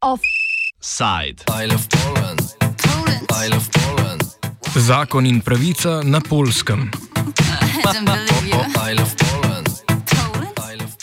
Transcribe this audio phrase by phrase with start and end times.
[0.00, 1.44] Offside.
[4.74, 6.90] Zakon in pravica na polskem.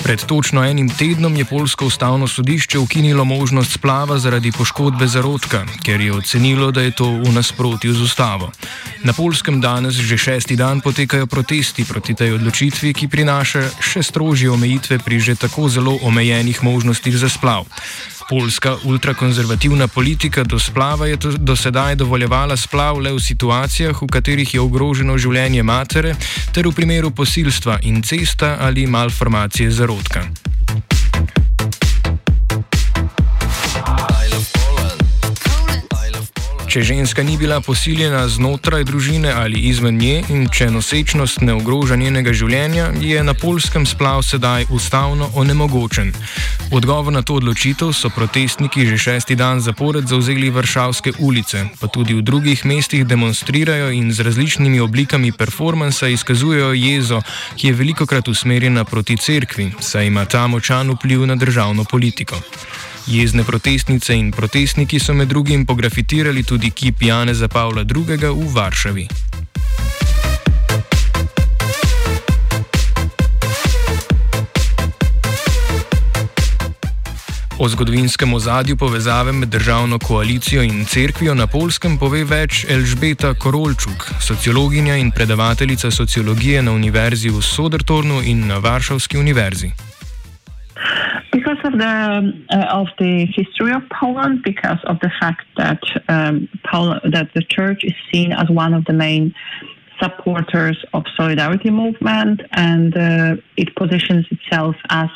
[0.09, 6.01] Pred točno enim tednom je polsko ustavno sodišče ukinilo možnost splava zaradi poškodbe zarodka, ker
[6.01, 8.51] je ocenilo, da je to v nasprotju z ustavo.
[9.03, 14.51] Na polskem danes že šesti dan potekajo protesti proti tej odločitvi, ki prinaša še strožje
[14.51, 17.63] omejitve pri že tako zelo omejenih možnostih za splav.
[18.29, 24.53] Poljska ultrakonzervativna politika do splava je do sedaj dovoljevala splav le v situacijah, v katerih
[24.53, 26.13] je ogroženo življenje matere,
[26.53, 30.27] ter v primeru posilstva, incesta ali malformacije zarodka.
[36.69, 41.95] Če ženska ni bila posiljena znotraj družine ali izven nje in če nosečnost ne ogroža
[41.97, 46.11] njenega življenja, je na polskem splav sedaj ustavno onemogočen.
[46.69, 51.89] V odgovor na to odločitev so protestniki že šesti dan zapored zauzeli Varšavske ulice, pa
[51.89, 57.23] tudi v drugih mestih demonstrirajo in z različnimi oblikami performansa izkazujejo jezo,
[57.57, 62.37] ki je veliko krat usmerjena proti cerkvi, saj ima ta močan vpliv na državno politiko.
[63.09, 68.17] Jezne protestnice in protestniki so med drugim pografitirali tudi kip Janeza Pavla II.
[68.17, 69.07] v Varšavi.
[77.57, 84.11] O zgodovinskem ozadju povezave med državno koalicijo in cerkvijo na polskem pove več Elžbeta Korolčuk,
[84.21, 89.88] sociologinja in predavateljica sociologije na Univerzi v Sodertornu in na Varšavski univerzi.
[91.31, 96.47] Because of the uh, of the history of Poland, because of the fact that um,
[96.71, 99.33] that the church is seen as one of the main
[100.01, 105.09] supporters of solidarity movement, and uh, it positions itself as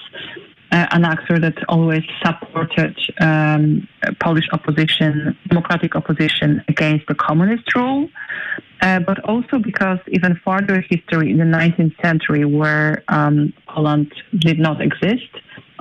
[0.72, 3.88] uh, an actor that always supported um,
[4.20, 8.10] Polish opposition, democratic opposition against the communist rule.
[8.82, 14.60] Uh, but also because even further history in the 19th century, where um, Poland did
[14.60, 15.30] not exist,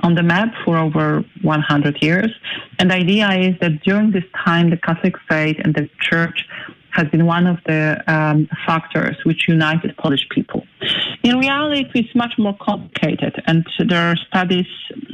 [0.03, 2.31] on the map for over 100 years.
[2.77, 6.45] And the idea is that during this time, the Catholic faith and the church
[6.91, 10.63] has been one of the um, factors which united Polish people.
[11.23, 14.67] In reality, it's much more complicated, and there are studies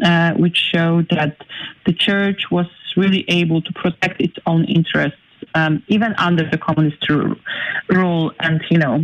[0.04, 1.38] uh, which show that
[1.86, 2.66] the church was
[2.98, 5.20] really able to protect its own interests
[5.56, 9.04] um, even under the communist rule, and you know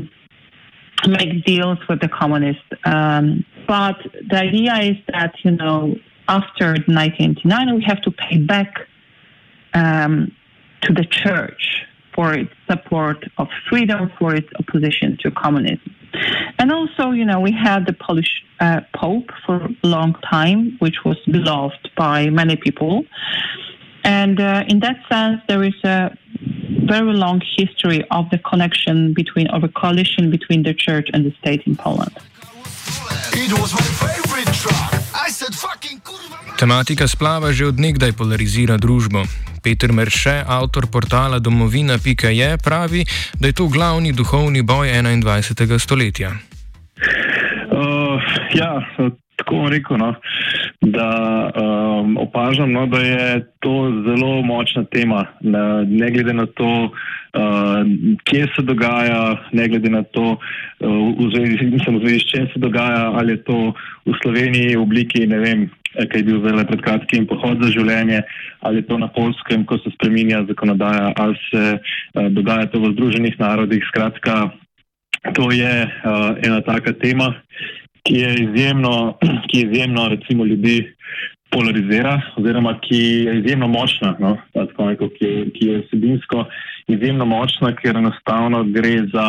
[1.07, 2.63] make deals with the communists.
[2.83, 3.97] Um, but
[4.29, 5.95] the idea is that, you know,
[6.27, 8.87] after 1989, we have to pay back
[9.73, 10.31] um,
[10.81, 15.93] to the church for its support of freedom, for its opposition to communism.
[16.57, 21.03] And also, you know, we had the Polish uh, Pope for a long time, which
[21.03, 23.03] was beloved by many people.
[24.05, 26.15] And uh, in that sense, there is a
[26.85, 31.33] very long history of the connection between, of a coalition between the church and the
[31.41, 32.15] state in Poland.
[36.55, 39.27] Tematika splava že odnegdaj polarizira družbo.
[39.59, 43.03] Peter Merše, avtor portala domovina.je, pravi,
[43.39, 45.79] da je to glavni duhovni boj 21.
[45.79, 46.31] stoletja.
[47.75, 48.21] Uh,
[48.55, 48.79] ja,
[49.35, 50.13] tako bom rekel, no,
[50.81, 55.25] da um, opažam, no, da je to zelo močna tema.
[55.41, 56.91] Ne, ne glede na to, uh,
[58.23, 62.47] kje se dogaja, ne glede na to, uh, v zvezi, mislim, v zvezi s čem
[62.53, 63.73] se dogaja, ali je to
[64.05, 68.21] v Sloveniji v obliki, ne vem, kaj je bil zdaj pred kratkim pohod za življenje,
[68.59, 72.93] ali je to na polskem, ko se spreminja zakonodaja, ali se uh, dogaja to v
[72.93, 73.83] Združenih narodih.
[73.87, 74.51] Skratka,
[75.33, 77.33] to je uh, ena taka tema
[78.05, 79.17] ki je izjemno,
[79.49, 80.77] ki je izjemno recimo, ljudi
[81.51, 84.37] polarizira, oziroma ki je izjemno močna, no?
[84.55, 86.45] neko, ki, ki je vsebinsko
[86.87, 89.27] izjemno močna, ker enostavno gre za,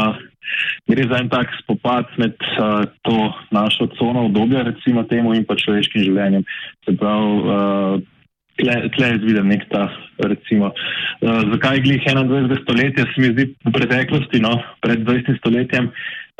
[0.90, 5.56] gre za en tak spopad med uh, to našo cono obdobja, recimo temu, in pa
[5.56, 6.44] človeškim življenjem.
[6.84, 8.12] Se pravi, uh,
[8.56, 9.82] Tle, tle je videl nek ta,
[10.24, 12.62] recimo, uh, zakaj glih 21.
[12.62, 15.36] stoletja, se mi zdi v preteklosti, no, pred 20.
[15.42, 15.90] stoletjem,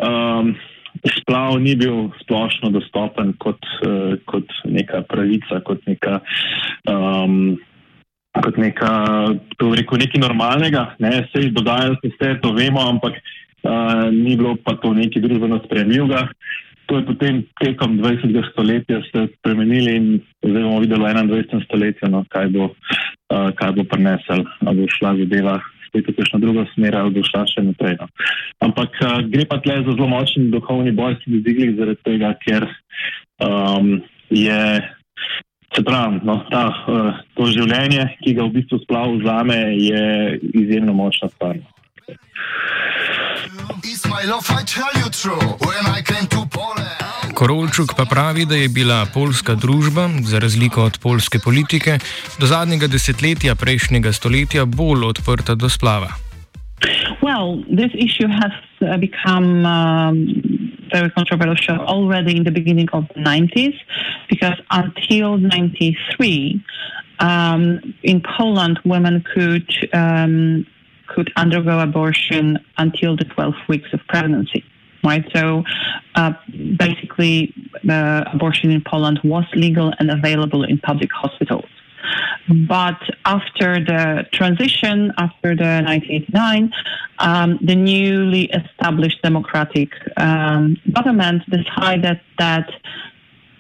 [0.01, 0.55] um,
[1.21, 6.21] splav ni bil splošno dostopen kot, uh, kot neka pravica, kot neka.
[6.91, 7.57] Um,
[8.37, 8.89] Kot neka,
[9.57, 14.75] to rekel, nekaj normalnega, ne, se dogajalo, vse to vemo, ampak uh, ni bilo pa
[14.83, 16.21] to nekaj družbeno spremljivega.
[16.87, 18.37] To je potem tekom 20.
[18.51, 20.07] stoletja se spremenili in
[20.45, 21.65] zdaj bomo videli v 21.
[21.65, 22.69] stoletju, no, kaj bo,
[23.33, 25.57] uh, bo prinesel, ali bo šla zadeva
[25.97, 27.97] spet v kakšno drugo smer ali bo šla še naprej.
[28.01, 28.09] No.
[28.61, 32.35] ampak uh, gre pa tle za zelo močen duhovni boj, ki bi digli zaradi tega,
[32.45, 32.69] ker
[33.41, 34.61] um, je,
[35.73, 40.05] se pravi, no, ta, uh, to življenje, ki ga v bistvu splav vzame, je
[40.53, 41.57] izjemno močna stvar.
[47.37, 51.99] Korolčuk pa pravi, da je bila polska družba, za razliko od polske politike,
[52.41, 56.17] do zadnjega desetletja prejšnjega stoletja bolj odprta do splava.
[57.21, 60.17] Well, this issue has uh, become um,
[60.89, 63.77] very controversial already in the beginning of the 90s
[64.31, 66.65] because until 93,
[67.21, 70.65] um, in Poland, women could um,
[71.13, 74.65] could undergo abortion until the 12 weeks of pregnancy.
[75.07, 75.63] Right, so
[76.17, 76.33] uh,
[76.77, 77.55] basically,
[77.89, 81.71] uh, abortion in Poland was legal and available in public hospitals.
[82.69, 86.73] But after the transition, after the 1989,
[87.21, 92.69] um, the newly established democratic um, government decided that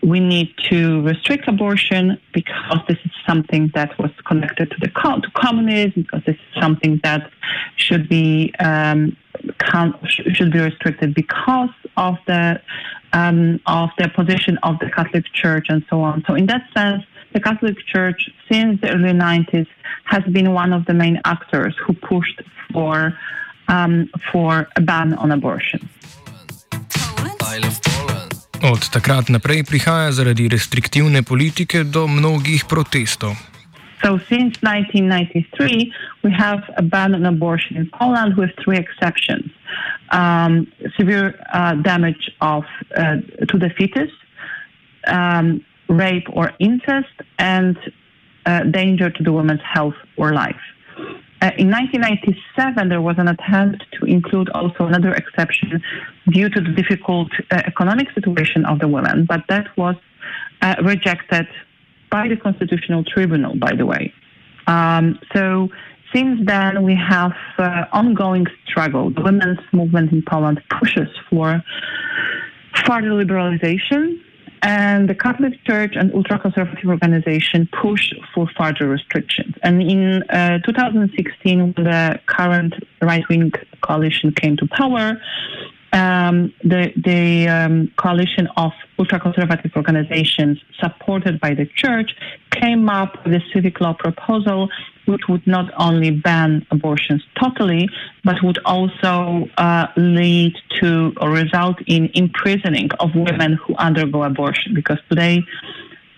[0.03, 5.31] we need to restrict abortion because this is something that was connected to the to
[5.35, 7.31] communism, because this is something that
[7.77, 9.17] should be um,
[10.07, 12.61] should be restricted because of the
[13.13, 16.23] um, of the position of the Catholic Church and so on.
[16.27, 17.03] So in that sense,
[17.33, 19.67] the Catholic Church since the early 90s
[20.05, 22.43] has been one of the main actors who pushed
[22.73, 23.17] for
[23.69, 25.86] um, for a ban on abortion.
[28.67, 33.39] Od takrat naprej prihaja zaradi restriktivne politike do mnogih protestov.
[34.03, 35.95] So since 1993,
[36.27, 39.55] we have a ban on abortion in Poland with three exceptions:
[40.11, 40.67] um,
[40.99, 42.67] severe uh, damage of
[42.99, 44.11] uh, to the fetus,
[45.07, 47.79] um, rape or incest, and
[48.51, 50.76] uh, danger to the woman's health or life.
[51.43, 55.83] Uh, in 1997, there was an attempt to include also another exception
[56.31, 59.97] due to the difficult uh, economic situation of the women, but that was
[60.63, 61.47] uh, rejected
[62.11, 64.15] by the Constitutional Tribunal, by the way.
[64.67, 65.69] Um, so
[66.15, 69.11] since then, we have uh, ongoing struggle.
[69.11, 71.63] The women's movement in Poland pushes for
[72.87, 74.23] further liberalization
[74.63, 79.55] and the Catholic Church and ultra-conservative organization push for further restrictions.
[79.63, 85.21] And in uh, 2016, when the current right-wing coalition came to power,
[85.97, 92.15] um, the, the um, coalition of ultra-conservative organizations supported by the church
[92.51, 94.69] came up with a civic law proposal
[95.07, 97.89] which would not only ban abortions totally,
[98.25, 104.75] but would also uh, lead to or result in imprisoning of women who undergo abortion.
[104.75, 105.45] Because today,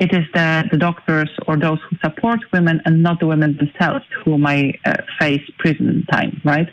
[0.00, 4.06] it is the, the doctors or those who support women and not the women themselves
[4.24, 6.68] who may uh, face prison time, right?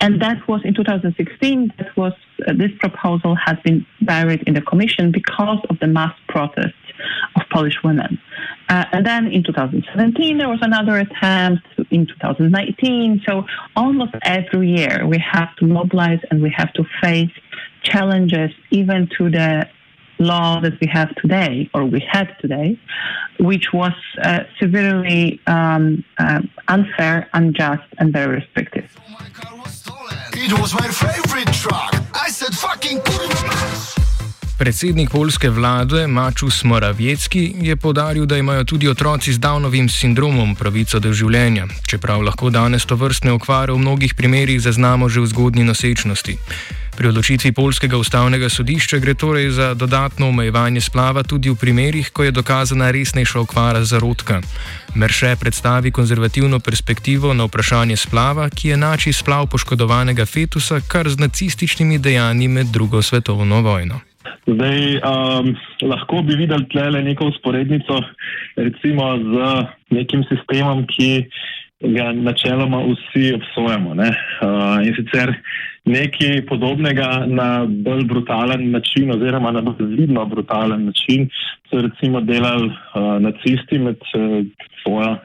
[0.00, 1.72] And that was in 2016.
[1.78, 2.12] That was
[2.46, 6.72] uh, this proposal has been buried in the commission because of the mass protests
[7.36, 8.18] of Polish women.
[8.68, 11.66] Uh, and then in 2017 there was another attempt.
[11.90, 13.44] In 2019, so
[13.74, 17.32] almost every year we have to mobilize and we have to face
[17.82, 19.66] challenges, even to the
[20.20, 22.78] law that we have today, or we had today,
[23.40, 23.92] which was
[24.22, 28.88] uh, severely um, uh, unfair, unjust, and very restrictive.
[30.40, 31.92] It was my favorite track.
[32.26, 33.00] I said fucking
[34.58, 40.98] Predsednik polske vlade Mačus Moravetski je podaril, da imajo tudi otroci z Downovim sindromom pravico
[40.98, 45.64] do življenja, čeprav lahko danes to vrstne okvare v mnogih primerjih zaznamo že v zgodnji
[45.64, 46.38] nosečnosti.
[47.00, 52.28] Pri odločitvi polskega ustavnega sodišča gre torej za dodatno omejevanje splava tudi v primerih, ko
[52.28, 54.44] je dokazana resnejša okvara zarodka.
[55.00, 61.16] Merše predstavi konzervativno perspektivo na vprašanje splava, ki je nači splav poškodovanega fetusa kar z
[61.24, 64.04] nacističnimi dejanji med drugo svetovno vojno.
[64.44, 65.56] Zdaj, um,
[65.88, 67.96] lahko bi videli tle neko usporednico
[68.60, 69.32] recimo z
[69.96, 71.32] nekim sistemom, ki
[71.96, 73.96] ga načeloma vsi obsojamo.
[73.96, 75.32] Uh, in sicer
[75.84, 81.28] nekaj podobnega na bolj brutalen način, oziroma na bolj vidno brutalen način,
[81.70, 84.44] so recimo delali uh, nacisti med uh,
[84.82, 85.16] svojo,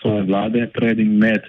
[0.00, 1.40] svoje vlade, pred in med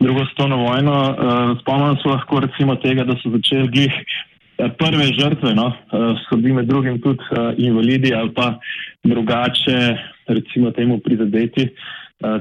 [0.00, 0.94] drugo svetovno vojno.
[1.00, 3.92] Uh, Spomnim se lahko recimo tega, da so začeli glih.
[4.56, 5.66] Prve žrtve no,
[6.24, 7.20] so bili med drugim tudi
[7.60, 8.54] invalidi ali pa
[9.04, 9.96] drugače,
[10.26, 11.66] recimo, temu prizadeti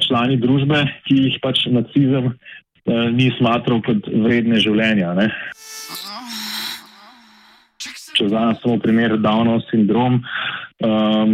[0.08, 5.14] člani družbe, ki jih pač nacizem Eh, ni smatral kot vredne življenja.
[5.18, 5.30] Ne.
[8.16, 10.22] Če vzamem samo primer Downov sindrom,
[10.86, 11.34] um,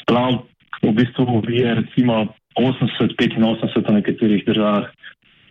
[0.00, 0.44] sprav
[0.84, 2.22] v bistvu je recimo
[2.56, 4.88] 80, 85 v nekaterih državah,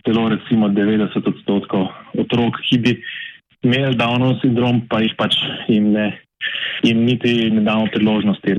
[0.07, 2.95] celo recimo 90 odstotkov otrok, ki bi
[3.63, 6.09] imeli Downov sindrom, pa jih pač jim, ne,
[6.83, 8.57] jim niti ne damo priložnosti.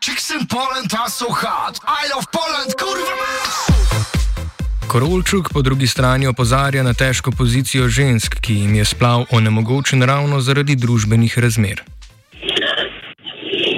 [0.00, 3.89] Chicks in Poland are so hot, I love Poland, kurva!
[4.90, 10.40] Korolčuk po drugi strani opozarja na težko pozicijo žensk, ki jim je splav onemogočen ravno
[10.42, 11.82] zaradi družbenih razmer.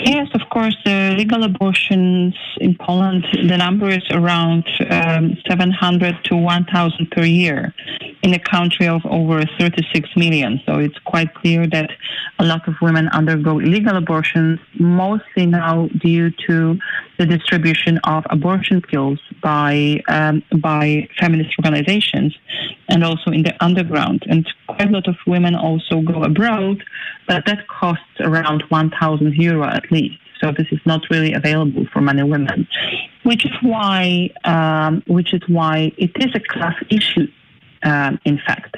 [0.09, 6.35] Yes, of course, the legal abortions in Poland, the number is around um, 700 to
[6.37, 7.75] 1,000 per year
[8.23, 10.61] in a country of over 36 million.
[10.64, 11.91] So it's quite clear that
[12.38, 16.79] a lot of women undergo illegal abortions, mostly now due to
[17.19, 22.37] the distribution of abortion pills by um, by feminist organizations
[22.88, 24.23] and also in the underground.
[24.29, 26.83] And quite a lot of women also go abroad,
[27.26, 30.19] but that costs around 1,000 euro at least.
[30.41, 32.67] So this is not really available for many women,
[33.23, 37.29] which is why um, which is why it is a class issue.
[37.85, 38.77] Um, in fact,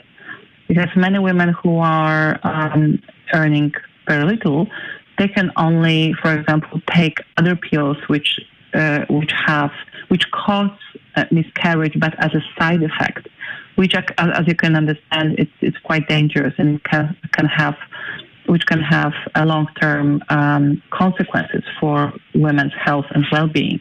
[0.69, 3.01] because many women who are um,
[3.33, 3.73] earning
[4.09, 4.67] very little,
[5.19, 8.41] they can only, for example, take other pills which
[8.75, 9.71] uh, which have
[10.09, 10.71] which cause
[11.17, 13.29] uh, miscarriage, but as a side effect,
[13.77, 17.77] which, as you can understand, it's it's quite dangerous and can can have
[18.47, 23.81] which can have long-term um, consequences for women's health and well-being.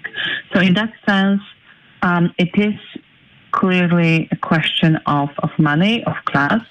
[0.53, 1.41] So, in that sense,
[2.01, 2.79] um, it is
[3.51, 6.61] clearly question of, of money, of class.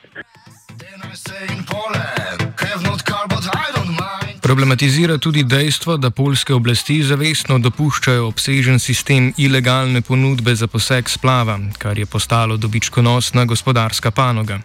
[4.43, 11.59] Problematizira tudi dejstvo, da polske oblasti zavestno dopuščajo obsežen sistem ilegalne ponudbe za poseg splava,
[11.79, 14.59] kar je postalo dobičkonosna gospodarska panoga.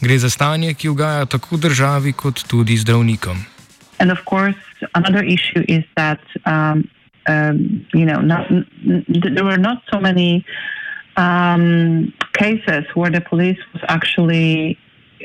[0.00, 3.44] Gre za stanje, ki ugaja tako državi kot tudi zdravnikom.
[3.98, 4.58] And of course,
[4.94, 6.84] another issue is that um,
[7.28, 8.46] um, you know not,
[9.08, 10.44] there were not so many
[11.16, 14.78] um, cases where the police was actually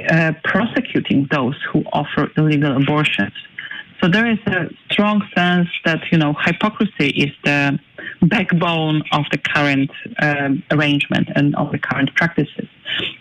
[0.09, 3.33] uh, prosecuting those who offer illegal abortions.
[4.01, 7.77] So there is a strong sense that you know hypocrisy is the
[8.21, 12.67] backbone of the current um, arrangement and of the current practices,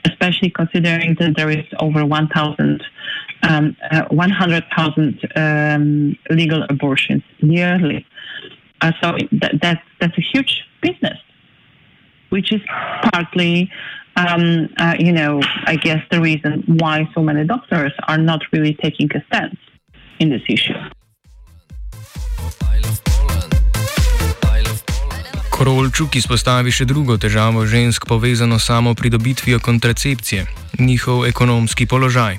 [0.04, 2.82] especially considering that there is over 1,000,
[3.42, 8.06] um, uh, 100,000 um, legal abortions yearly.
[8.80, 11.18] Uh, so that, that, that's a huge business,
[12.30, 12.60] which is
[13.12, 13.70] partly
[14.18, 18.74] um, uh, you know, I guess the reason why so many doctors are not really
[18.74, 19.58] taking a stance
[20.18, 20.78] in this issue.
[25.58, 30.44] Korolčuk izpostavi še drugo težavo žensk povezano samo pridobitvijo kontracepcije,
[30.78, 32.38] njihov ekonomski položaj.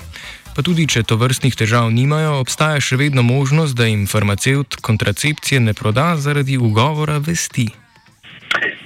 [0.56, 5.60] Pa tudi, če to vrstnih težav nimajo, obstaja še vedno možnost, da jim farmacevt kontracepcije
[5.60, 7.68] ne proda zaradi ugovora vesti.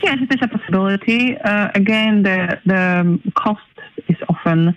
[0.02, 3.60] Yes, it is a Uh, again, the, the cost
[4.08, 4.76] is often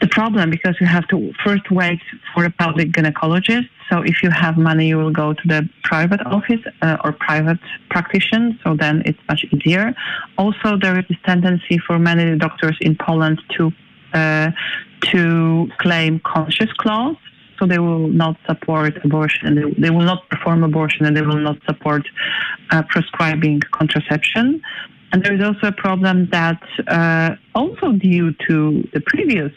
[0.00, 2.00] the problem because you have to first wait
[2.34, 3.68] for a public gynecologist.
[3.90, 7.58] So if you have money, you will go to the private office uh, or private
[7.90, 8.52] practitioner.
[8.62, 9.94] So then it's much easier.
[10.36, 13.72] Also, there is this tendency for many doctors in Poland to
[14.14, 14.50] uh,
[15.00, 17.16] to claim conscious clause
[17.58, 19.54] so they will not support abortion.
[19.54, 22.02] They, they will not perform abortion, and they will not support
[22.70, 24.62] uh, prescribing contraception.
[25.12, 29.52] And there is also a problem that, uh, also due to the previous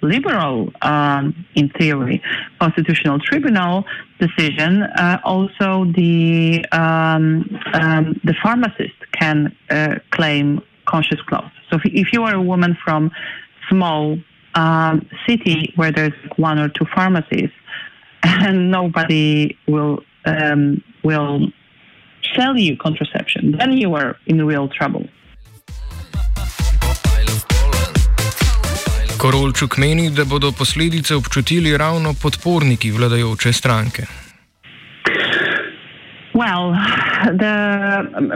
[0.00, 2.22] liberal, um, in theory,
[2.60, 3.84] constitutional tribunal
[4.20, 11.50] decision, uh, also the um, um, the pharmacist can uh, claim conscious clause.
[11.70, 13.10] So if, you are a woman from
[13.68, 14.18] small
[14.54, 17.50] um, city where there's one or two pharmacies,
[18.22, 21.48] and nobody will um, will
[22.34, 25.04] sell you contraception, then you are in real trouble.
[29.18, 34.02] Korolčuk meni, da bodo posledice občutili ravno podporniki vladajoče stranke.
[36.34, 36.72] Well,
[37.38, 37.56] the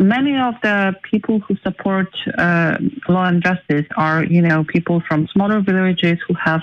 [0.01, 2.75] many of the people who support uh,
[3.09, 6.63] law and justice are, you know, people from smaller villages who have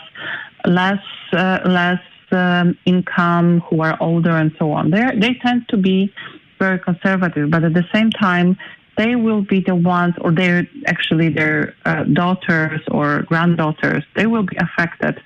[0.65, 4.91] less uh, less um, income, who are older, and so on.
[4.91, 6.11] They they tend to be
[6.59, 8.57] very conservative, but at the same time,
[8.97, 14.03] they will be the ones, or they're actually their uh, daughters or granddaughters.
[14.15, 15.21] They will be affected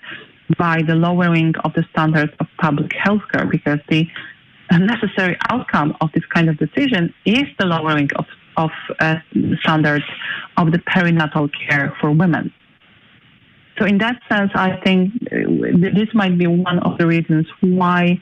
[0.58, 4.08] by the lowering of the standards of public health care because the
[4.72, 8.26] necessary outcome of this kind of decision is the lowering of,
[8.58, 9.16] of uh,
[9.62, 10.06] standards
[10.58, 12.54] of the perinatal care for women.
[13.80, 15.36] So, in that sense, I think uh,
[15.98, 18.20] this might be one of the reasons why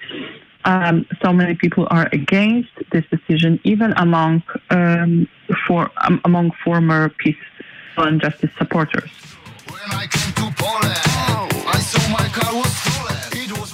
[0.66, 5.28] um, so many people are against this decision, even among um,
[5.68, 7.46] for, um, among former peace
[7.98, 9.12] and justice supporters.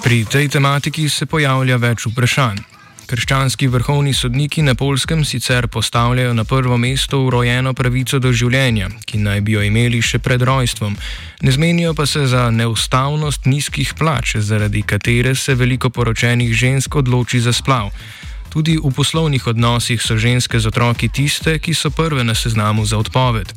[0.03, 2.76] Pri tej tematiki se pojavlja več vprašanj.
[3.07, 9.21] Krščanski vrhovni sodniki na polskem sicer postavljajo na prvo mesto urojeno pravico do življenja, ki
[9.23, 10.97] naj bi jo imeli še pred rojstvom,
[11.41, 17.39] ne zmenijo pa se za neustavnost nizkih plač, zaradi katere se veliko poročenih žensk odloči
[17.39, 17.93] za splav.
[18.51, 22.99] Tudi v poslovnih odnosih so ženske z otroki tiste, ki so prve na seznamu za
[22.99, 23.55] odpoved.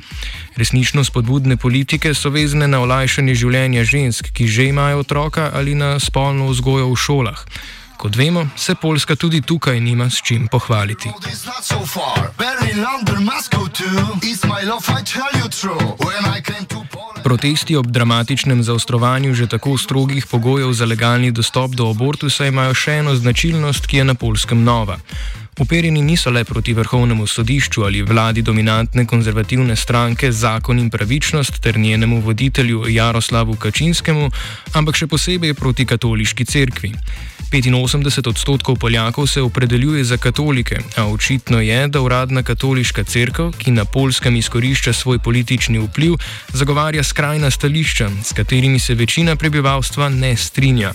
[0.62, 5.96] Resnično spodbudne politike so vezane na olajšanje življenja žensk, ki že imajo otroka ali na
[5.98, 7.46] spolno vzgojo v šolah.
[8.00, 11.10] Kot vemo, se Poljska tudi tukaj nima s čim pohvaliti.
[17.24, 22.92] Protesti ob dramatičnem zaostrovanju že tako strogih pogojev za legalni dostop do abortusa imajo še
[22.92, 24.96] eno značilnost, ki je na polskem nova.
[25.60, 31.78] Uperjeni niso le proti vrhovnemu sodišču ali vladi dominantne konzervativne stranke Zakon in pravičnost ter
[31.78, 34.30] njenemu voditelju Jaroslavu Kačinskemu,
[34.72, 36.94] ampak še posebej proti katoliški cerkvi.
[37.50, 43.70] 85 odstotkov Poljakov se opredeljuje za katolike, a očitno je, da uradna katoliška crkva, ki
[43.70, 46.14] na polskem izkorišča svoj politični vpliv,
[46.52, 50.92] zagovarja skrajna stališča, s katerimi se večina prebivalstva ne strinja.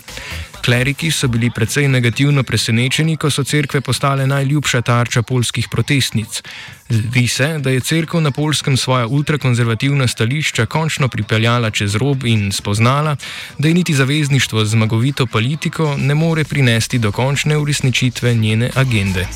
[0.65, 6.41] Kleriki so bili precej negativno presenečeni, ko so cerkve postale najljubša tarča polskih protestnic.
[6.89, 12.51] Zdi se, da je cerkev na polskem svoja ultrakonzervativna stališča končno pripeljala čez rob in
[12.51, 13.15] spoznala,
[13.57, 19.27] da je niti zavezništvo z zmagovito politiko ne more prinesti dokončne uresničitve njene agende.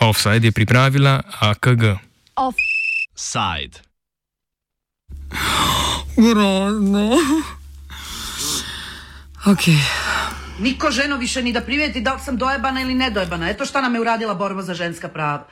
[0.00, 1.82] Offside je pripravila AKG.
[2.36, 3.80] Offside.
[6.16, 7.10] Grozno.
[9.46, 9.64] Ok.
[10.58, 13.50] Niko ženo više ni da primijeti da li sam dojebana ili nedojebana.
[13.50, 15.46] Eto šta nam je uradila borba za ženska prava.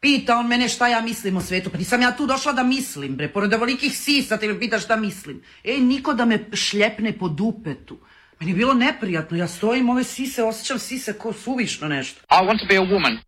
[0.00, 1.70] Pita on mene šta ja mislim o svetu.
[1.70, 3.28] Pa nisam ja tu došla da mislim, bre.
[3.32, 5.42] Pored ovolikih sisa ti me pita šta mislim.
[5.64, 7.98] Ej, niko da me šljepne po dupetu.
[8.40, 9.36] Meni je bilo neprijatno.
[9.36, 12.20] Ja stojim ove sise, osjećam sise ko suvišno nešto.
[12.30, 13.18] I want to be a woman.